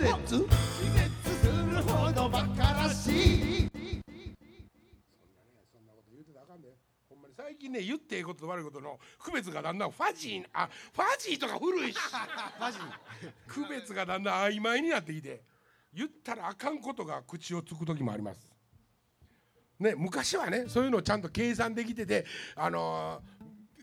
[0.00, 1.10] 絶気絶
[1.42, 3.70] するほどバカらしい。
[5.70, 6.74] そんなこと言うてたらあかんで。
[7.10, 11.98] ほんまに最近ね言ってええことと悪いことの区別がだんだんファジーあファジーとか古いし。
[12.58, 12.78] マジ
[13.46, 15.42] 区別がだんだん曖昧になってきて
[15.92, 18.48] 言ったらあかんことが口をつく時もあります。
[19.78, 22.24] ね、昔はねそういうのをちゃんと計算できてて、
[22.54, 23.40] あのー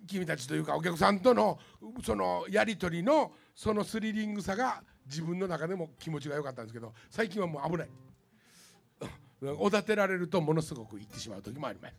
[0.08, 1.60] 君たちというかお客さんとの
[2.02, 7.90] そのやり取りのそのスリリングさが自分の中でも気持ちが良かったんですけど最近はもう危ない。
[9.60, 11.96] おだてられるとものすごく言ってしまう時もあります。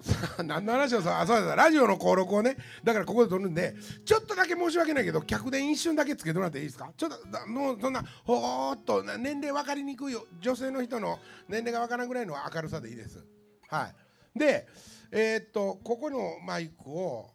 [0.44, 2.56] 何の話をさあそうだラジオの登録をね。
[2.82, 6.90] だからここで撮るんでちょっとだけ申し訳ないけど客電一瞬だけつけてもらっていいですか？
[6.96, 11.18] ちょっともうそんなほーっと年齢分かりにくい女性の人の
[11.48, 13.22] 年齢が分からんぐらいの明るさでいいです。
[13.68, 13.88] は
[14.34, 14.38] い。
[14.38, 14.68] で
[15.10, 17.30] えーっとここのマイクを、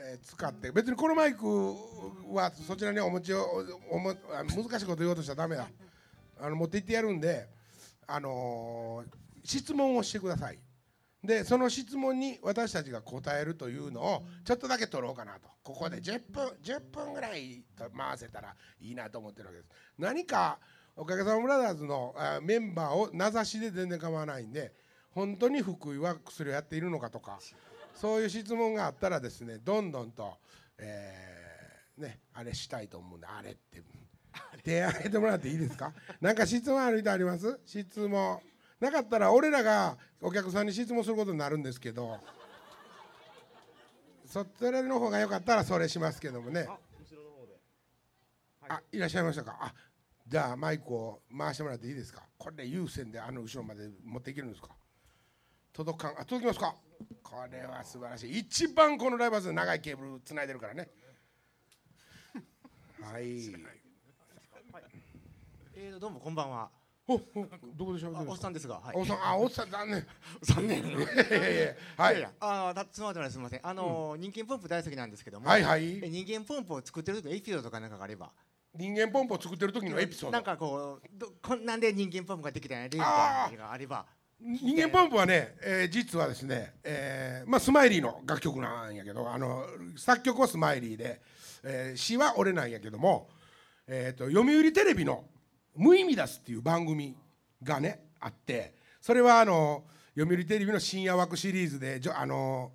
[0.00, 0.70] え使って。
[0.72, 1.46] 別にこのマイク
[2.32, 3.44] はそちらにお持ちを
[3.90, 5.68] おも難しいこと言おうとしたらダメだ。
[6.40, 7.48] あの持って行ってやるんで
[8.06, 9.04] あの
[9.44, 10.58] 質問をしてください。
[11.22, 15.48] でその質問に私たちが答えるというのをちょっとだけ取ろうかなと。
[15.62, 19.70] ここで10分10分ぐらい回せたらいいなと思ってるわけです。
[19.98, 20.58] 何か
[20.96, 24.72] おかげさまブラザーズのメンバーを名指しで全然構わないんで
[25.10, 27.38] 本当に福井は薬をやっているのかとか
[28.00, 30.36] そういう質問があったらですねどんどんと、
[30.78, 33.82] えーねあれしたいと思うんであれって。
[34.62, 35.92] 手挙げてもらっていいですか？
[36.20, 37.58] なんか質問ある人あります？
[37.64, 38.40] 質問。
[38.78, 42.20] なかったら俺らがお客さんに質問することになるんですけど。
[44.26, 46.68] そちらの方が良かったらそれしますけどもね。
[48.68, 48.98] あい。
[48.98, 49.56] らっしゃいましたか？
[49.60, 49.74] あ
[50.26, 52.22] じゃあマイクを回してもらっていいですか？
[52.38, 54.68] これ優先であの後ろまで持っていけるんですか？
[55.72, 56.20] 届かん。
[56.20, 56.76] あ届きますか？
[57.22, 58.38] これは素晴らしい。
[58.38, 60.88] 一番このライバーズ長いケーブルつないでるからね。
[63.02, 63.24] はい。
[65.74, 66.70] えーとどうもこんばんは。
[67.06, 67.20] おお
[67.74, 68.96] どこでしょうあおっさんですがはい。
[68.96, 70.06] おっさんあおっさん残念。
[70.42, 70.78] 残念。
[70.80, 72.20] いやいやはい。
[72.20, 73.60] やあーたつまってないすみません。
[73.66, 76.04] あのー人間ポンプ大好きなんですけどもはいはい。
[76.04, 78.32] え人間ポンプを作ってる時エピソードとかなんかがあれば。
[78.74, 80.32] 人間ポンプを作ってる時のエピソード。
[80.32, 83.08] なんかこうどこんなんで人間ポンプができたんやでみた
[83.48, 84.06] いなのがあれば
[84.40, 89.64] 人間ポンプはね、えー実はですね、えーまあ、スマイリーの楽曲なんやけどあの
[89.96, 91.20] 作曲はスマイリーで、
[91.64, 93.28] えー詩は俺なんやけども、
[93.88, 95.24] えー、と読売テレビの
[95.74, 97.16] 「無意味だす」っていう番組
[97.64, 99.84] がねあってそれはあの
[100.16, 102.70] 読売テレビの深夜枠シリーズでじょあの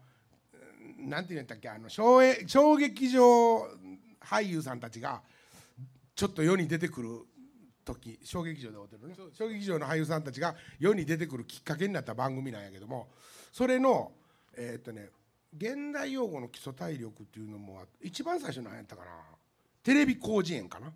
[0.99, 3.65] なんて言うんだっけあの小え小劇場
[4.19, 5.21] 俳優さんたちが
[6.13, 7.09] ちょっと世に出てくる
[7.83, 9.15] 時小劇場で会ってるね。
[9.33, 13.09] 小劇場の俳優さんたちが世に出てくるきっかけになった番組なんやけども
[13.51, 14.11] それの
[14.55, 15.09] えーっとね
[15.55, 19.11] 現代用語の基礎体力っていうのもあ一番最初何やったかな。
[19.83, 20.93] テレビ広辞苑かな、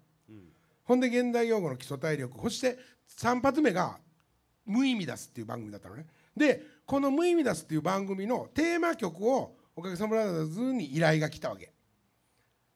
[0.86, 2.78] ほんで現代用語の基礎体力そして
[3.18, 4.00] 3発目が
[4.66, 6.08] 「無意味だす」っていう番組だったのね。
[6.36, 11.72] でこの「無意味だす」っていう番組のテーマ曲をおかげさまブラザーズに依頼が来たわけ。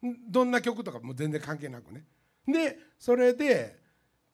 [0.06, 2.06] んどんな曲とかも全然関係なくね。
[2.46, 3.81] でそれで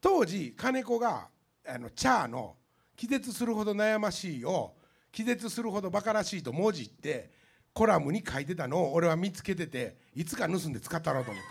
[0.01, 1.27] 当時金子が
[1.67, 2.55] あのチャーの
[2.95, 4.75] 「気絶するほど悩ましい」を
[5.11, 7.31] 「気絶するほどバカらしい」と文字って
[7.73, 11.49] コラムに書いてたのを俺は見つけてていつか盗んで使ったろうと思って。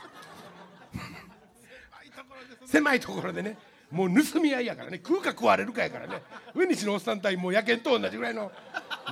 [2.67, 3.56] 狭いところでね。
[3.91, 4.97] もう盗み合いやからね。
[4.97, 6.21] 食うか食われるかやからね。
[6.55, 8.51] 上西のおっさん対もう野犬と同じぐらいの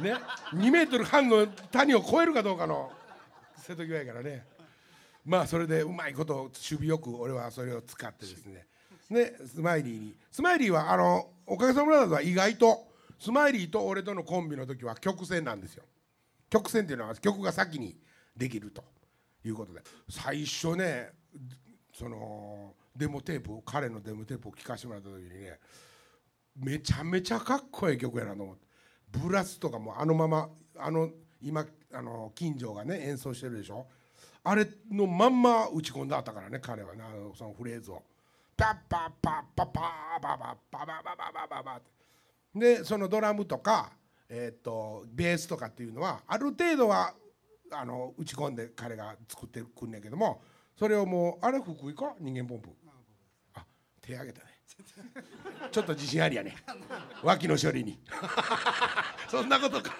[0.02, 0.14] ね。
[0.52, 2.90] 2メートル半の谷を越えるかどうかの
[3.58, 4.44] 瀬戸際やからね。
[5.24, 8.66] まあそれでうまいこと守備よく俺はそれを使ってですね
[9.10, 10.14] でスマイリーに。
[10.30, 12.88] スマイリーはあのおかげさまブラザーズは意外と
[13.18, 15.84] スマイリーと俺とのコンビの時は曲線なんですよ。
[16.50, 17.96] 曲線っていうのは曲が先に
[18.36, 18.84] できると。
[19.46, 19.82] いうことで。
[20.08, 21.10] 最初ね
[21.92, 25.58] そのデモテープを彼のデモテープを聴かせてもらった時にね
[26.56, 28.64] めちゃめちゃかっこいい曲やなと思って。
[29.10, 30.48] ブラスとかもあのまま
[30.78, 31.10] あの
[31.42, 33.86] 今あの金城がね演奏してるでしょ。
[34.42, 37.02] あれのまんま打ち込んだったからね彼はね
[37.36, 38.02] そのフレーズを。
[38.56, 41.94] パッパッパッパッパーババッパババババババって。
[42.54, 43.92] でそのドラムとか、
[44.28, 47.14] えー、とベースとかっていうのはある程度は
[47.72, 50.40] あの打ち込んで彼が作ってくんねんけども
[50.78, 52.14] それをもうあれ福井か？
[52.20, 52.70] 人間ポンプ。
[53.54, 53.64] あ
[54.00, 54.54] 手挙げたね。
[55.70, 56.56] ちょっと自信ありやね。
[57.22, 58.00] 脇の処理に。
[59.30, 59.92] そんなことか。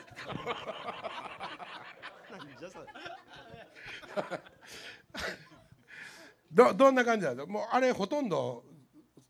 [6.55, 8.65] どどんな感じだもうあれほとんど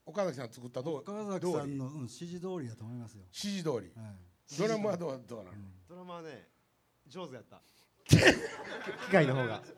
[0.04, 1.88] 岡崎さん作ったどう岡崎さんの、う？
[1.88, 3.22] ん、指示通りだと思いますよ。
[3.28, 3.90] 指示通り。
[3.98, 4.58] はい。
[4.58, 5.56] ドラムはどうどうなの、
[5.88, 6.48] ドラマはね
[7.06, 7.62] 上手やった。
[8.04, 8.18] 機
[9.10, 9.62] 械の方が。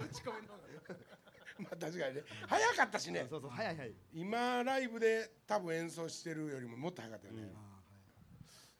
[1.58, 2.22] まあ確かにね。
[2.48, 3.26] 早かったしね。
[3.30, 3.94] そうそう早い早い。
[4.12, 7.54] 今ライブで多分演奏してるよりももっと早かったよね、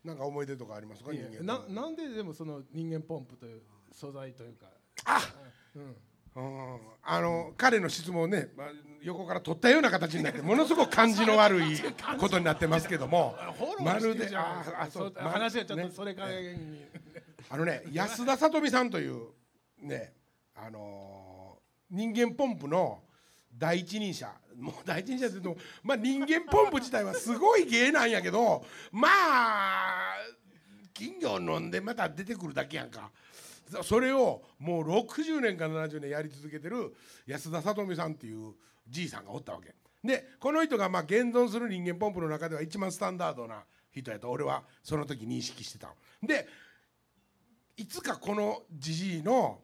[0.03, 1.13] なんか思い出とかありますか？
[1.13, 4.67] 人間ななんででもその人間ポンプという素材というか。
[5.05, 5.21] あ
[5.77, 5.97] うんうん
[7.03, 8.67] あの彼の質問をね、まあ、
[9.03, 11.79] 横から取ったような形になってものすごく感じの悪い
[12.19, 13.37] ことになってますけども
[13.81, 15.85] まるでああそうま話はちょっね。
[15.87, 16.85] とそれ加減に、
[17.49, 19.29] あのね安田聡美さんという
[19.81, 20.13] ね
[20.55, 21.37] あのー
[21.89, 23.01] 人間ポンプの
[23.55, 24.29] 第一人者。
[24.57, 30.17] もう第一人者って言ってもまあ人間ポンプ自体はすごい芸なんやけどまあ
[30.95, 33.11] 金魚飲んでまた出てくるだけやんか
[33.83, 36.95] それをもう60年か70年やり続けてる
[37.27, 38.55] 安田聡美さんっていう
[38.89, 39.75] じいさんがおったわけ。
[40.05, 45.89] でこの人がまあ現存する人間ポンプの中では一番スタンダードな人やと俺はその時認識してた。
[46.23, 46.47] で
[47.77, 49.61] いつかこのじじいの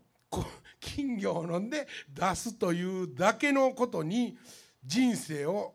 [0.81, 4.37] 金魚を飲んで出すというだけのことに
[4.85, 5.75] 人生を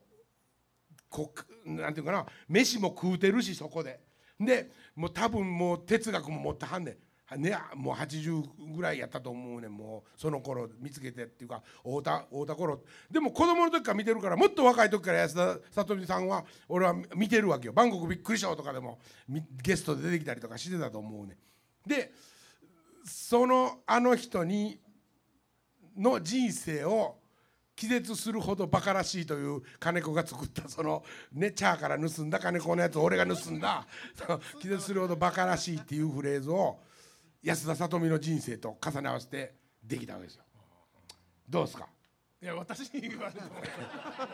[1.09, 1.33] こ
[1.65, 3.99] うなんていうかな飯も食うてるしそこで。
[4.39, 6.95] でもう多分もう哲学も持ってはんねん。
[7.35, 9.71] ね、もう80ぐらいやったと思うねん。
[9.71, 12.81] もうその頃見つけてっていうか太田太田頃。
[13.11, 18.99] でも子供の時から見てるからもっと若い時から安田聡美さんは俺は見てるわけよ「バンコクびっくりショー」とかでも
[19.61, 21.37] ゲストで出てきたりとかしてたと思うね
[21.85, 21.89] ん。
[21.89, 22.13] で
[23.03, 24.79] そのあの人に
[25.97, 27.17] の人生を
[27.75, 31.03] 気絶するほどバカらしいという金子が作ったその
[31.33, 33.85] ねチャーから盗んだ金子のやつ俺が盗んだ。
[34.61, 36.79] 気絶するほどバカらしいっていうフレーズを
[37.47, 40.43] 安田聡美の人生と重ね合わせてできたわけですよ。
[41.47, 41.87] どうですか？
[42.41, 43.47] いや私に言われても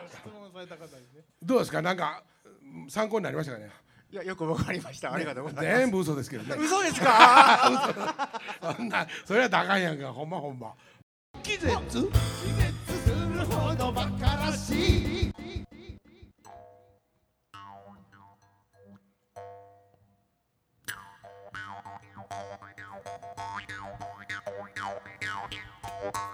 [0.10, 1.22] 質問された方にね。
[1.44, 1.84] どうですか？
[1.84, 2.24] なんか
[2.64, 3.70] うん参考になりましたかね？
[4.12, 5.14] いやよくわかりました。
[5.14, 5.78] ありがとうございます。
[5.78, 6.56] 全部嘘ですけどね。
[6.60, 8.42] 嘘ですか？
[8.76, 10.74] そんなそれは高いやんかほんまほんま。
[11.44, 11.68] 気絶？
[11.68, 12.10] 気絶
[13.04, 15.03] するほどバカらしい
[26.04, 26.34] ま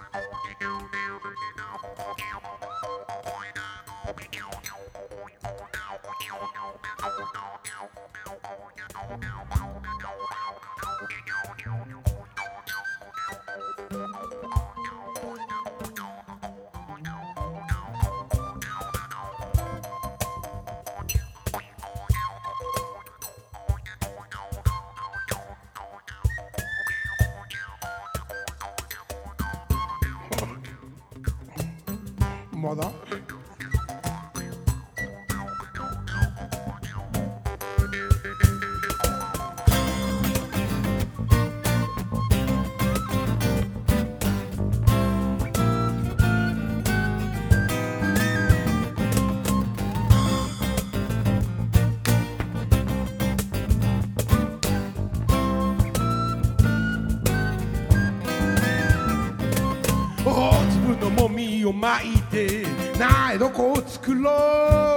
[62.30, 62.64] て
[62.98, 64.30] 苗床を作ろ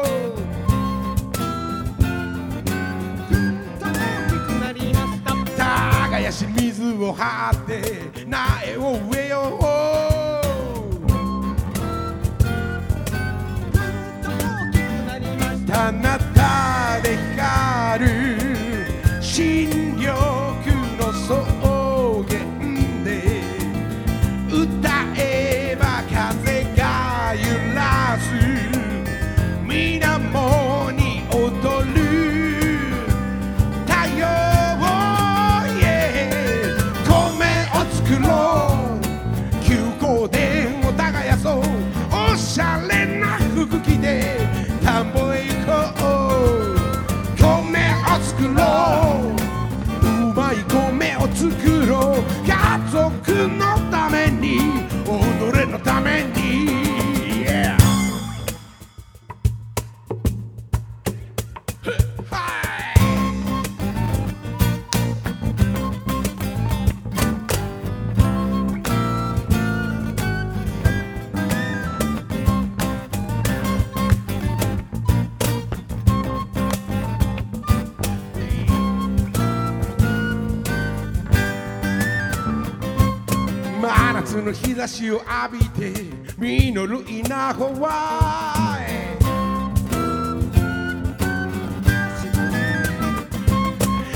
[0.02, 0.04] う。
[6.14, 7.82] 耕し水を張って
[8.28, 9.13] 苗を植え
[84.54, 85.94] の日差しを浴びて
[86.38, 88.78] 実る稲穂は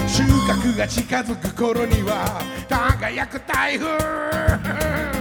[0.08, 2.40] 収穫が近づく頃には
[2.70, 5.17] 輝く台風。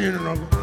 [0.00, 0.59] にいるの？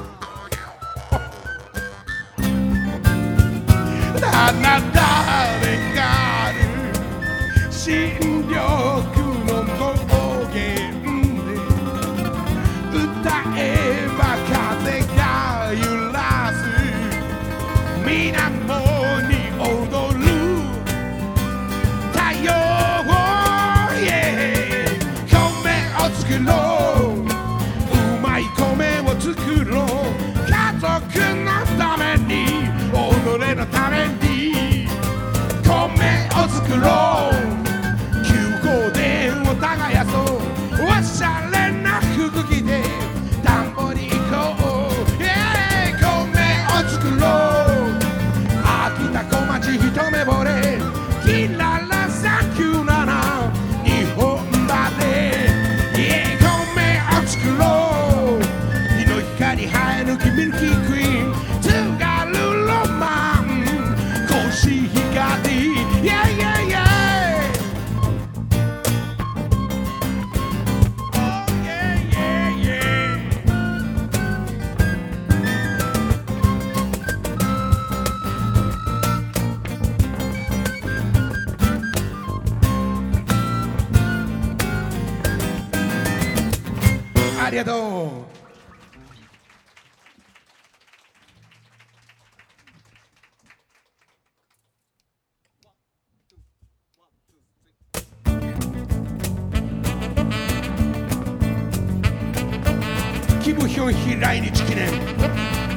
[103.57, 104.87] キム・ヒョンヒ来日記念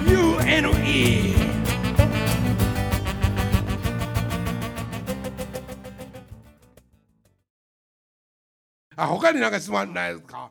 [0.04, 1.34] UNE
[8.96, 10.50] あ他になんか質問ないですか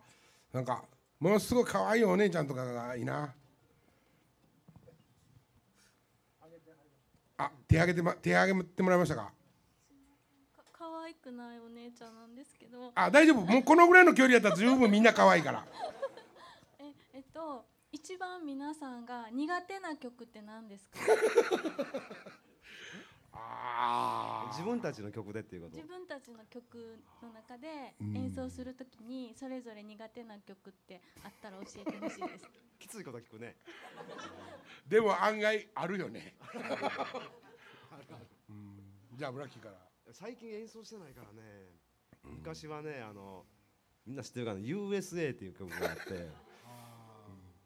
[0.52, 0.84] なんか
[1.20, 3.32] ものすごい可愛いお姉ちゃんとかがいいな
[7.38, 9.32] あ手挙げてま手挙げてもらいましたかか
[10.80, 15.64] 可愛くないお姉ちゃんなんですけどあ大丈夫もうこのぐらいの距離やったら十分みんな可愛いから
[17.40, 21.00] と一番皆さんが苦手な曲って何ですか？
[23.32, 25.78] あ自分たちの曲でっていうこと？
[25.78, 32.50] 自分たちの曲の中で演奏するときにそれぞれ苦手な曲ってあったら教えてほしいです。
[32.80, 33.56] きついこと聞くね。
[34.88, 36.36] でも案外あるよね。
[38.50, 38.84] うん。
[39.16, 39.78] じゃあブラッキーから。
[40.12, 41.70] 最近演奏してないからね。
[42.24, 43.46] 昔はねあの
[44.06, 46.28] みんな知ってるかな？USA っていう曲があって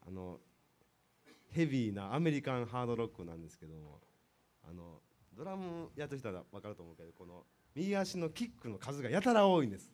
[0.08, 0.40] あの
[1.52, 4.02] ヘビーなアメリカンハードロックなんですけども
[4.68, 5.02] あの
[5.36, 7.44] ドラムやってしたら分かると思うけどこの
[7.76, 9.90] 右足のキックの数がやたら多いんです。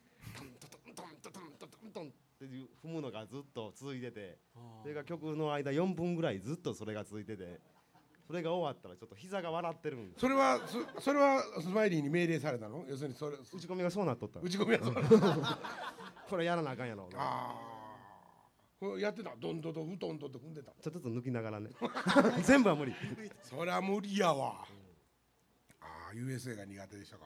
[2.02, 4.38] って踏むのがずっと続いてて
[4.82, 7.60] それが曲の間4分ぐらいずっとそれが続いてて
[8.26, 10.60] それが終わったらちょっと膝が笑ってるんでそれは
[10.96, 15.60] そそれはスマイリーに命令されたの要するにそれ打ち込みがそうなっとった打ち込みがそうなっとった
[16.30, 17.79] これやらなあかんやろああ
[19.00, 19.36] やってた。
[19.40, 20.72] どんどんどんうとんとんと踏んでた。
[20.72, 21.70] ちょっとずつ抜きながらね。
[22.44, 22.94] 全部は無理。
[23.44, 24.66] そりゃ無理やわ。
[25.82, 27.26] ああ USA が苦手でしたか。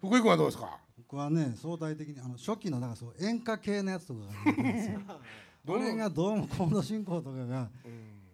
[0.00, 0.78] 福井君はどうですか？
[0.96, 5.00] 僕はね相対的にあの初期のなんかそう演歌系のやつとかが苦手なんですよ。
[5.64, 7.70] どれがどうもコード進行とかが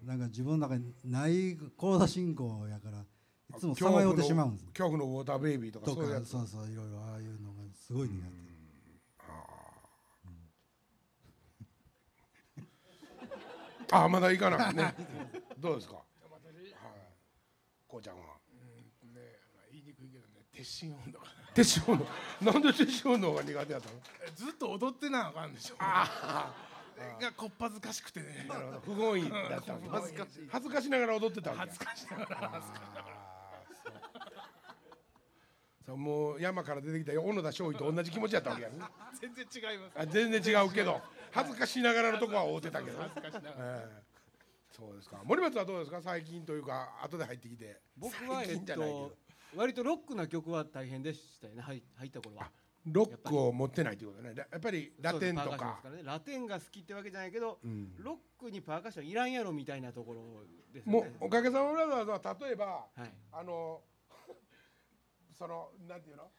[0.04, 6.24] なんか自分の中にないコード進行やからいつもさまよってしまうんです恐怖のウォーターベイビーとかとそういうやつ。
[6.32, 8.51] かそうそういろいろああいうのがすごい苦手
[13.92, 14.94] あまだ行かないね。
[15.58, 15.96] どうですか？
[15.96, 16.04] はい。
[17.86, 18.24] こうちゃんは。
[19.02, 19.38] ね
[19.70, 20.46] 言いにくいけどね。
[20.52, 22.06] 鉄心音とか手塩の
[22.52, 23.94] なんで手塩の方が苦手だったの？
[24.34, 25.76] ずっと踊ってなあかんでしょ。
[25.76, 28.48] がこっぱずかしくてね。
[28.84, 29.80] 不本意だったの。
[29.92, 33.21] 恥ずかしい恥ずかしながら踊ってたわけ恥ずかしながら恥ずかしながら
[35.84, 38.76] そうもう山から出てきた小野田少尉と同じ気持ちやったわけやね。
[39.20, 39.98] 全然違います。
[39.98, 41.00] あ全然違うけど
[41.32, 43.80] 恥ずかしながらのとこは会うてたけど、 恥ずかしながら。
[43.80, 44.02] ええ。
[44.70, 45.20] そうですか。
[45.24, 46.00] 森松はどうですか？
[46.02, 47.80] 最近というか後で入ってきて。
[47.96, 49.08] 僕はえっ最近じゃないけど。
[49.08, 49.16] と
[49.54, 51.62] 割とロックな曲は大変でしたよね。
[51.62, 52.50] 入入った頃は。
[52.86, 54.34] ロックを持ってないということね。
[54.34, 55.80] やっぱりラテンとか。
[55.94, 57.94] ねラテンが好きってわけじゃないけど、うん。
[57.98, 63.14] ロックにパーカッションいらんやろみたいなところですよもねうおかげさまブラザーズは例えばはい。
[63.30, 63.82] あの
[65.38, 66.30] そのなんていうの？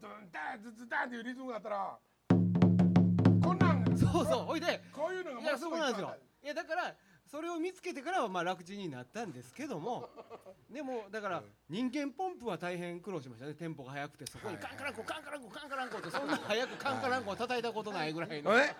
[0.00, 1.98] ドンダンズズダンっていうリズムがあったら
[2.30, 4.80] こんなんそうそうおいで。
[4.92, 6.06] こういうのがいやそうなんですよ。
[6.08, 6.94] もいやだから
[7.30, 10.08] それを見つけてからはまあ楽ちんになったんですけども
[10.72, 13.54] でもだから人間ポンプは大変苦労しましたね。
[13.54, 18.50] テンポが速くてそこにカンカランコカンカランコカンカランコってそんな速くカンカランコを叩いたことないぐらいの。
[18.56, 18.74] はい。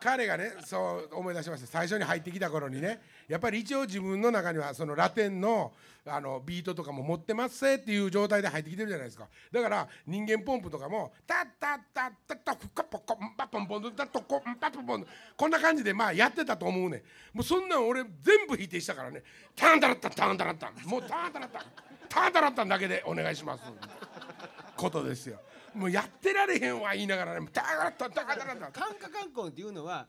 [0.00, 1.66] 彼がねそう思い出しました。
[1.66, 5.72] 最初に入ってきた頃にねやっぱり一応自分の中にはそのラテンの
[6.10, 9.28] あのビートとかも持ってますせっていう状態で入ってきてるじゃないですか。
[9.52, 17.02] だから人間ポンプとかもタッタッタッタッタッフッカポコンパポンポンタットコンパポンポンこんな感じでまあやってたと思うね
[17.32, 19.22] もうそんなん俺全部否定したからね
[19.54, 21.64] タンタラッタタンタラッタもうタンタラッタ
[22.08, 23.62] タンタラッタだけでお願いします
[24.76, 25.38] ことですよ
[25.74, 30.06] もうやってられへんわ言いながらねタンタラッタタンタラッタカンカカンコンっていうのは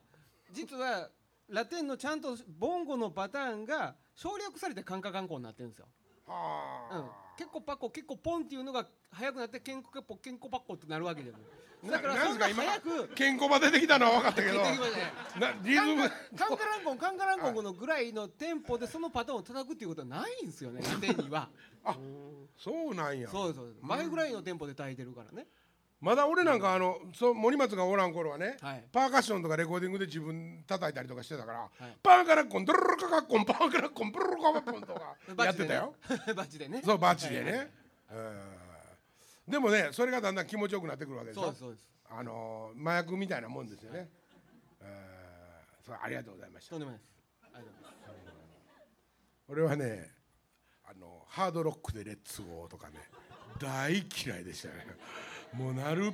[0.51, 1.09] 実は
[1.49, 5.87] ラテンのちゃんとボンゴのパターンが省略されてカンカカンコンになってるんですよ、
[6.27, 6.97] はあ。
[6.97, 7.05] うん、
[7.37, 11.41] 結構パッコ結構ポンっていうのが速くなってケンコケッポケンコパッコってなるわけじゃない
[11.89, 13.07] だからそんななんすか今速く。
[13.15, 14.59] ケンコバ出てきたのは分かったけど。
[14.59, 16.09] なリズム。
[16.37, 21.49] カンカランコンカンカランコンのぐらいのテンポでそのパターンを叩くっていうことはないんですよねラテンには。
[22.55, 23.27] そうなんや。
[23.29, 25.47] そうそう前ぐらいのテンポで叩いてるからね
[26.01, 28.83] まだ俺なんかあのそう森松がおらん頃はね、はい。
[28.91, 31.91] パーカッションとかレコーディングで自分叩いたりとかしてたから、い。
[32.01, 35.93] パーカラッコンドロロカカッコンパーカラッコンブロロカカッコンとかやってたよ。
[36.35, 36.81] バチでね。
[36.83, 37.71] そ うバッチでね、
[38.11, 39.51] うん。
[39.51, 41.41] でもねそれがだんだん気持ちよくなってくるわけでしょ。
[41.43, 41.87] そうですそうです。
[42.09, 44.09] あのー麻薬みたいなもんですよね、
[44.81, 44.87] うん。
[45.85, 46.71] そうありがとうございました。
[46.71, 47.11] とんでもないです。
[47.43, 48.41] ありがとうございます。
[49.49, 50.11] 俺はね
[50.85, 52.99] あのハードロックでレッツゴーとかね
[53.59, 54.85] 大嫌いでしたね
[55.53, 56.13] もうなる。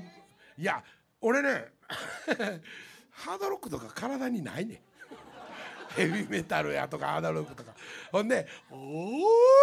[0.58, 0.84] いや
[1.22, 1.66] 俺ね
[3.12, 4.82] ハードロックとか体にないね。
[5.96, 7.74] ヘビーメタルやとかハードロックとか。
[8.12, 9.20] ほんで「おー」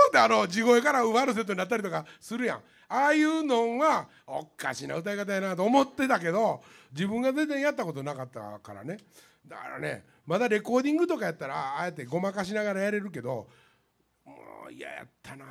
[0.09, 2.63] ってあの地声からワルセットになったりとかするやん。
[2.89, 8.99] ああいうのはおかしな歌い方やなと思ってたけど自分が全然やったことなかったからね。
[9.47, 13.49] だからねまだレコーディングとかやったらああやってごまかしながらやれるけど
[14.25, 15.45] もう嫌やったな。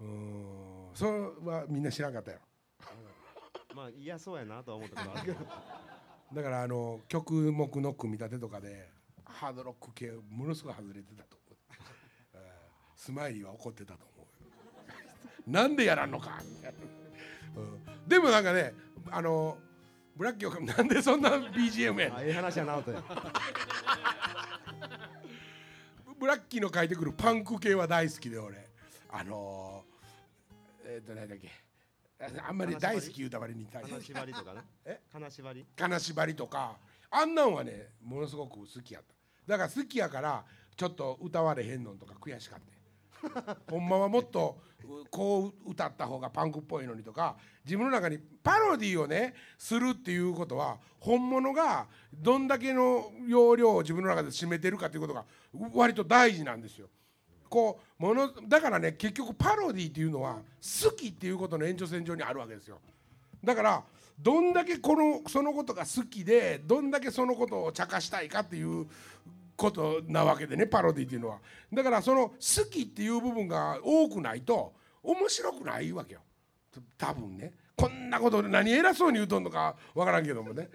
[0.00, 0.43] うん。
[0.94, 1.10] それ
[1.50, 2.38] はみんな知らんかったよ
[3.74, 5.46] まあ嫌そうやなとは思ったことあるけど。
[6.32, 8.88] だからあの曲目の組み立てとかで
[9.24, 11.56] ハードロック系ものすごい外れてたと思う、
[12.34, 12.52] えー
[12.96, 14.26] スマイリーは怒ってたと思
[15.46, 15.50] う。
[15.50, 16.40] なんでやらんのか。
[16.42, 16.78] みたいな、
[17.60, 18.08] うん。
[18.08, 18.72] でもなんかね
[19.10, 19.58] あの
[20.16, 23.02] ブラッキーはなんでそんな BGM やええ話やなとや。
[26.18, 28.66] ブラッキーの書いてくるパンク系は大好きで俺。
[29.10, 29.93] あのー、
[30.84, 31.50] えっ、と何だっけ？
[32.20, 35.00] ああんまり大好き言うた割に大金縛りとかねえ？
[35.12, 35.66] 金縛り？
[35.76, 36.76] 金縛りとか。
[37.10, 39.14] あんなんはねものすごく好きやった。
[39.46, 40.44] だから好きやから
[40.76, 42.74] ちょっと歌われへんのんとか悔しかった。
[43.70, 55.24] ほんまはもっとうこう歌った方がパンクっぽいのにとか自分の中にパロディをねするっていうことは本物がどんだけの容量を自分の中で占めてるかということが
[55.72, 56.88] 割と大事なんですよ。
[57.48, 62.80] こうものだからね結局パロディっていうのは好きっていうことの延長線上にあるわけですよ。
[63.42, 63.82] だから
[64.18, 68.86] どんだけこのそのことが好きでどんだけそのことを茶化したいかっていう
[69.56, 71.38] ことなわけでねパロディっていうのは。
[71.72, 76.20] だからその好きっていう部分が多くないと面白くないわけよ。
[76.96, 77.52] 多分ね。
[77.76, 80.68] こんなことで何偉そうに言うとんのかわからんけどもね。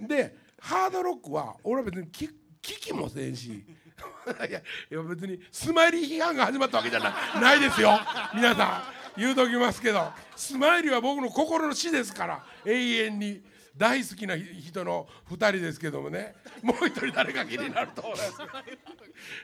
[0.00, 2.28] でハードロックは俺は別に聞
[2.62, 3.64] 聞きもせんし
[4.48, 4.62] いやい
[4.94, 7.40] や別にスマイリー批判が始まったわけじゃない。
[7.40, 7.98] ないですよ。
[8.34, 8.82] 皆さ
[9.16, 13.54] ん言うときますけどスマイリーは僕の心の死ですから永遠に。
[13.76, 16.34] 大好きな人の2人ですけどもね。
[16.62, 18.32] もう一人誰か気になると思います、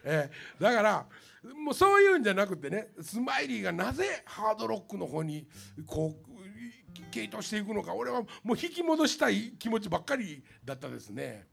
[0.04, 1.06] えだから
[1.64, 5.46] もうそういうんじゃなくてねスマイリーがなぜハードロックの方に
[5.86, 6.30] こう
[7.10, 11.46] 系統していくのか俺はもう引き戻したい気持ちばっかりだったですね。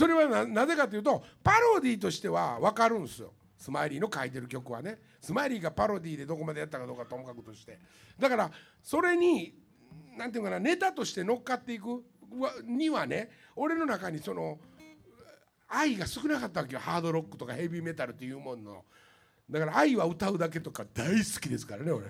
[0.00, 3.34] それはなぜかというとパロディとしては分かるんですよ。
[3.58, 4.98] スマイリーの書いてる曲はね。
[5.20, 7.78] スマイリーがパロディでどこまでやったかどうかともかくとして。
[8.18, 8.50] だから
[8.82, 9.52] それに
[10.16, 12.02] 何て言うかなネタとして乗っかっていく
[12.64, 14.58] にはね俺の中にその
[15.68, 16.80] 愛が少なかったわけよ。
[16.80, 18.84] ハードロックとかヘビーメタルっていうものの。
[19.50, 22.06] だから愛は歌うだけとか大好きですからね俺。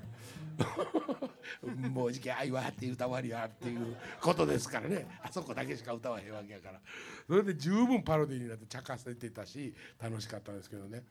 [1.88, 5.06] もうじき愛はって歌わりはっていうことですからね。
[5.22, 6.80] あそこだけしか歌わへんわけやから。
[7.26, 11.02] それで十分パロディになって茶化せてたし楽しかったんですけどね。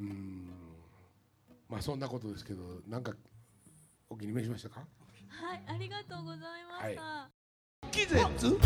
[0.00, 0.48] うん。
[1.68, 3.12] まあそんなことですけどなんか
[4.10, 4.80] お気に召しましたか？
[4.80, 7.30] はいありがとうございました、
[7.94, 8.58] 気絶気絶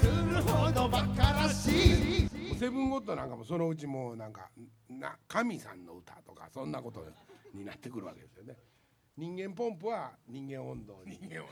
[0.00, 2.28] するほどバカらしい。
[2.58, 4.50] セブンゴッドなんかもそのうちもうなんか
[4.88, 7.06] な神さんの歌とかそんなこと
[7.54, 8.56] になってくるわけですよね。
[9.16, 11.44] 人間ポンプは人間温度人間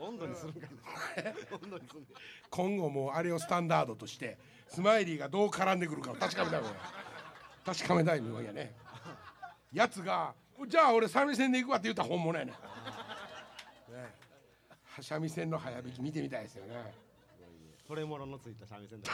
[0.00, 0.76] 温度にするんかな
[1.60, 2.02] 温度にする
[2.50, 4.38] 今後もうあれをスタンダードとして
[4.68, 6.76] スマイリーがどう絡んでくるかを確かめたいもんや
[7.64, 8.74] 確かめたいもんやね。
[9.72, 10.34] やつが
[10.66, 12.56] 「じゃあ俺三味線で行くわ」って言ったら本物やねね
[15.00, 16.74] 三味線の早弾き見てみたいですよね。
[17.86, 19.10] トレモロのついた三味線だ。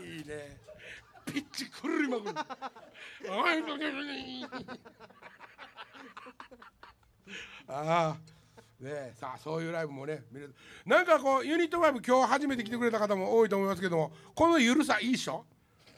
[0.00, 0.58] いいね。
[1.26, 2.02] ピッチくる。
[2.02, 2.34] りまくる
[7.66, 8.16] ああ
[8.78, 9.12] ねえ。
[9.16, 10.54] さあそういうライブもね見れる。
[10.84, 15.46] なんかこうユニットライブ今日初めて来てくれた方も多いと思いますけどもこのゆるさいいっしょ？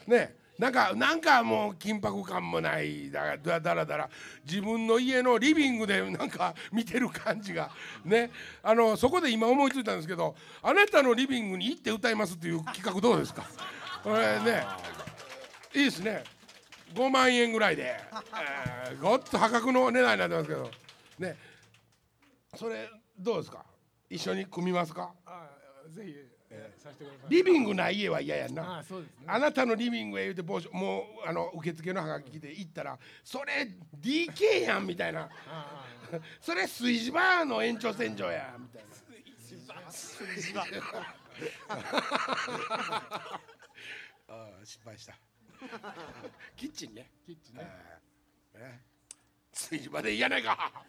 [0.06, 3.10] ねえなんかなんかもう緊迫感もない。
[3.10, 4.08] だだだらだら。
[4.46, 7.70] 自分の家のリビングでなんか見てる感じが。
[8.04, 8.30] ね。
[8.62, 13.44] あのそこで今思いついたんですけどあなたのリビングに行って歌いますっていう企画どうですか？
[14.02, 14.64] こ れね。
[15.74, 16.24] いいですね。
[16.94, 17.94] 5万円ぐらいで、
[19.02, 20.70] ごっつ破格の値段になってますけど。
[21.18, 21.36] ね。
[22.54, 22.88] それ
[23.18, 23.64] どうですか？
[24.08, 25.12] 一緒に組みますか？
[25.90, 26.14] ぜひ、
[27.28, 28.78] リビングない家は嫌やんな。
[28.78, 29.24] あそうですね。
[29.26, 33.68] あなたのリビングへ言うて帽子もうあの受付のハガキ来て行ったらそれ
[34.00, 35.28] DK やんみたいな。
[36.40, 38.90] それ炊事場の延長線上やみたいな。
[44.28, 45.14] ああ失敗した。
[46.56, 47.10] キッチンね。
[47.24, 47.62] キッチンね。
[48.54, 48.80] えーね。
[49.52, 50.84] 炊事場で嫌ないか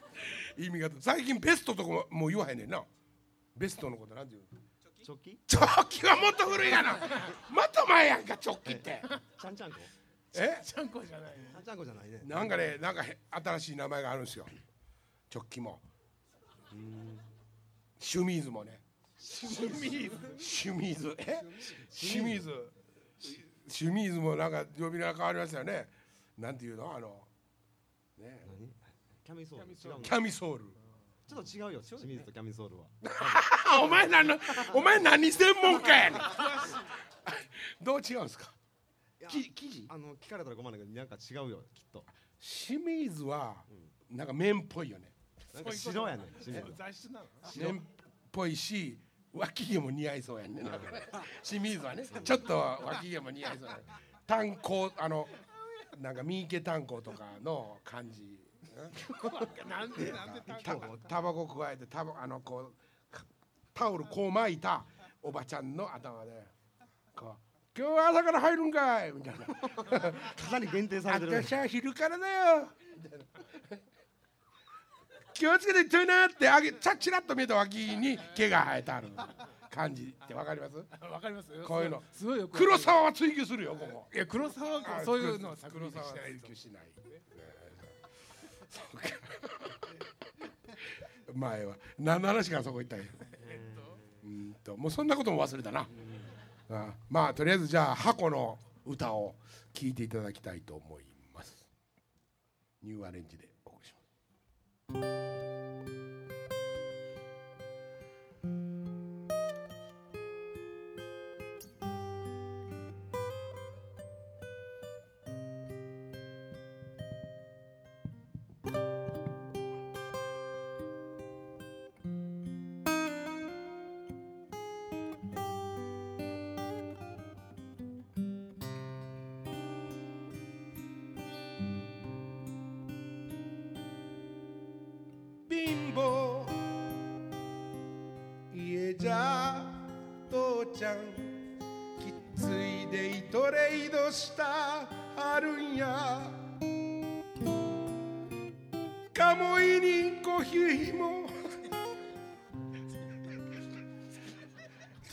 [0.58, 2.84] 意味が最近ベストとかももう言わへんねんな。
[3.56, 4.67] ベストのことなんて言うの？
[5.08, 5.40] チョッキ？
[5.48, 6.92] チョッキはもっと古いがな。
[6.92, 9.02] もっと前やんかチョッキって。
[9.42, 9.78] ちゃんちゃんこ
[10.36, 10.60] え？
[10.62, 11.32] ちゃんこじゃない。
[11.54, 12.20] ちゃんちゃんこじゃないね。
[12.26, 14.46] なんかねなんかへ新しい名前があるんですよ。
[15.30, 15.80] チョッキも。
[18.00, 18.82] シュミーズもね。
[19.18, 20.18] シュミーズ。
[20.38, 21.16] シュミーズ。
[21.20, 21.40] え？
[21.90, 22.52] シュミーズ。
[23.70, 24.20] シュミーズ。
[24.20, 25.88] もなんか呼び名が変わりましたよね。
[26.38, 26.94] なんていうの？
[26.94, 27.22] あの
[28.20, 28.70] ね何？
[29.24, 30.02] キャミソール。
[30.02, 30.66] キャミソール
[31.28, 32.86] ちょっと違うよ清水とキャミソールは。
[33.68, 34.38] あ お前何の
[34.74, 36.22] お前何専門家やねん。
[37.84, 38.54] どう違うんですか？
[39.28, 42.06] き生地あの聞かれたら困るけどなんか違うよきっと。
[42.40, 43.58] 清水は
[44.10, 45.12] なんか麺っぽいよね。
[45.54, 47.28] なんか白やね清水雑誌なの？
[47.58, 47.84] 麺っ
[48.32, 48.98] ぽいし
[49.34, 50.62] 脇毛も似合いそうやんね。
[50.64, 51.02] なんかね。
[51.44, 53.84] 清水はねちょっと脇毛も似合いそうやね
[54.26, 55.28] 炭鉱あの
[55.98, 58.40] なんか三池炭鉱とかの感じ
[59.68, 60.76] なんでなんでた
[61.08, 63.24] タバコ加えてタバあのこうか
[63.74, 64.84] タオルこう巻いた
[65.22, 66.32] おばちゃんの頭で
[67.16, 67.36] こう
[67.78, 70.14] 「今日は朝から入るんかい」みたいなか
[70.52, 72.68] なり限定「されてるね私は昼からだよ」
[75.34, 79.10] 気をつけていっといなってあげちゃちらっと見えた脇に毛が生えてある。
[79.78, 81.52] 感じってわかりますわかります。
[81.64, 82.04] こういうの。
[82.12, 84.08] すごい黒沢は追求するよここ。
[84.12, 86.84] いや黒沢君そういうのは作黒沢は追求しない、
[88.70, 89.04] そうか。
[91.34, 91.76] 前は。
[92.00, 93.06] 何の話からそこ行ったんや。
[94.24, 94.78] うんと。
[94.78, 95.88] もうそんなことも忘れたな。
[96.70, 99.36] あまあとりあえずじゃあ箱の歌を
[99.74, 101.04] 聴いていただきたいと思い
[101.34, 101.66] ます。
[102.84, 103.94] ニューアレンジでお送りし
[104.94, 105.27] ます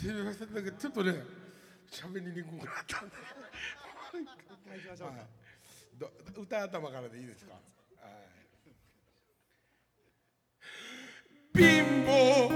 [0.05, 0.55] セミん。
[0.55, 1.15] だけちょっとね
[1.91, 3.17] 喋りにくくなったんで。
[4.15, 4.23] はい、
[6.41, 7.59] 歌頭からでいいですか、は
[11.55, 12.51] い、貧乏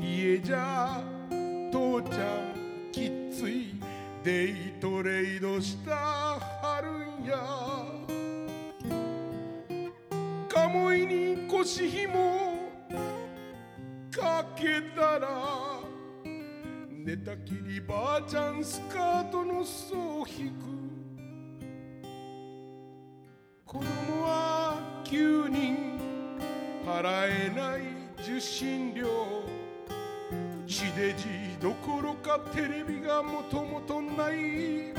[0.00, 1.02] 家じゃ
[1.72, 3.74] 父ちゃんきつい
[4.22, 6.90] デイトレイドしたはる
[7.22, 7.36] んや
[10.48, 12.47] 鴨居に腰ひも
[14.18, 15.80] かけたら
[16.90, 20.54] 寝たきりばあちゃんスカートの裾を引く。
[23.64, 23.84] 子供
[24.24, 26.00] は9人
[26.84, 27.82] 払えない
[28.20, 29.06] 受信料。
[30.66, 31.28] 地デジ
[31.60, 34.92] どころかテレビがもともとない。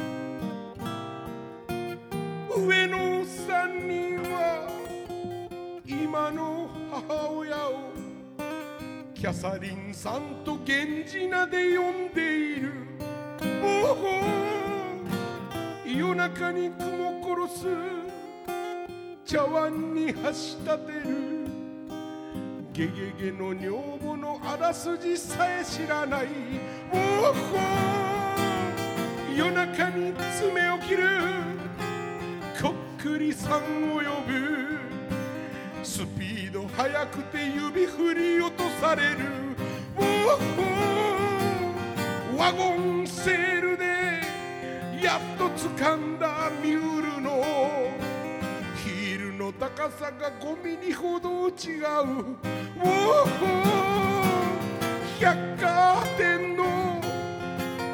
[9.20, 12.72] キャサリンさんと源氏名で呼んでいる。
[13.62, 14.08] おお
[15.86, 17.66] 夜中に雲殺す。
[19.26, 21.50] 茶碗に橋立てる。
[22.72, 26.28] ゲゲゲの女房のあらすじさえ知らない。
[26.94, 27.36] おお
[29.36, 31.04] 夜中に爪を切る。
[32.62, 34.80] こっくりさんを呼ぶ。
[35.84, 39.18] スピード速くて指振り落とされる。
[42.38, 43.84] ワゴンセールで
[45.04, 47.44] やっと掴んだミュールの。
[48.78, 51.54] ヒールの高さが5ミリほど違う。
[55.20, 56.64] 百貨店の。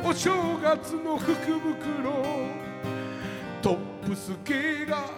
[0.07, 0.29] お正
[0.61, 2.23] 月の福袋。
[3.63, 5.09] トップス系が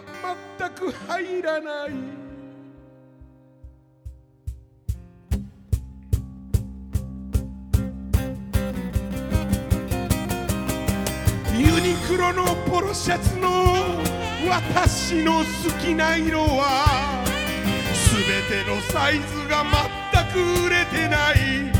[0.58, 2.17] 全く入らない。
[12.18, 13.76] ユニクロのポロシャツの
[14.50, 15.46] 私の好
[15.80, 17.24] きな色は
[18.12, 21.72] 全てのサイズが全く売れてない。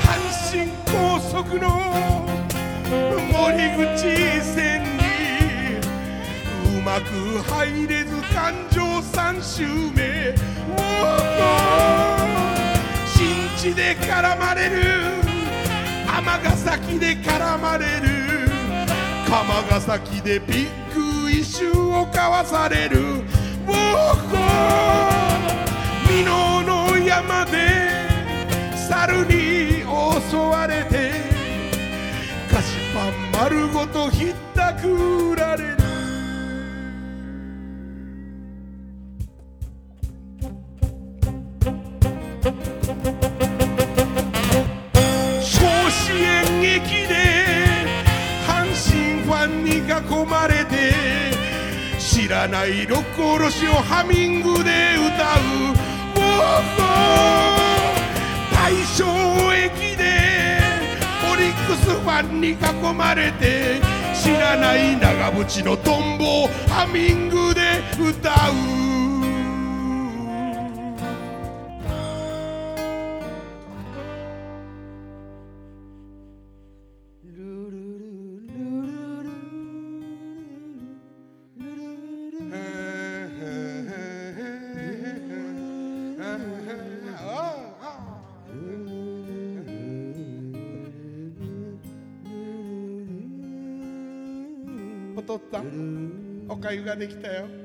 [0.00, 0.08] 阪
[0.50, 1.94] 神高速の
[3.30, 4.02] 森口
[4.42, 5.02] 線に
[6.76, 7.06] うまく
[7.48, 9.62] 入れず環状3周
[9.94, 10.34] 目。
[13.06, 15.19] 新地で絡まれる
[16.22, 18.50] 尼崎で絡まれる。
[19.26, 23.22] 釜ヶ崎でビッグイシューを交わされる。
[23.66, 23.74] おお
[24.28, 24.89] 箕
[54.00, 55.44] ハミングで歌う
[56.16, 56.24] おお
[58.50, 59.04] 大正
[59.66, 60.02] 駅で
[61.30, 62.56] オリックスファンに囲
[62.94, 63.78] まれて
[64.14, 67.60] 知らない長渕のトンボをハミングで
[68.00, 68.89] 歌う。
[95.32, 95.62] お父った。
[96.48, 97.59] おかゆができたよ。